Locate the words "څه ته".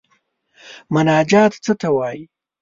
1.63-1.89